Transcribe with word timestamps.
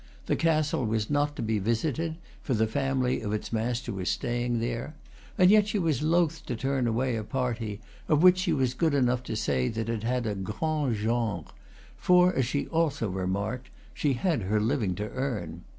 The 0.25 0.35
castle 0.35 0.83
was 0.83 1.11
not 1.11 1.35
to 1.35 1.43
be 1.43 1.59
visited, 1.59 2.15
for 2.41 2.55
the 2.55 2.65
family 2.65 3.21
of 3.21 3.31
its 3.33 3.53
master 3.53 3.93
was 3.93 4.09
staying 4.09 4.57
there; 4.59 4.95
and 5.37 5.51
yet 5.51 5.67
she 5.67 5.77
was 5.77 6.01
loath 6.01 6.43
to 6.47 6.55
turn 6.55 6.87
away 6.87 7.15
a 7.15 7.23
party 7.23 7.79
of 8.09 8.23
which 8.23 8.39
she 8.39 8.51
was 8.51 8.73
good 8.73 8.95
enough 8.95 9.21
to 9.21 9.35
say 9.35 9.67
that 9.67 9.89
it 9.89 10.01
had 10.01 10.25
a 10.25 10.33
grand 10.33 10.95
genre; 10.95 11.45
for, 11.97 12.33
as 12.33 12.47
she 12.47 12.65
also 12.69 13.09
remarked, 13.11 13.69
she 13.93 14.13
had 14.13 14.41
her 14.41 14.59
living 14.59 14.95
to 14.95 15.07
earn. 15.11 15.65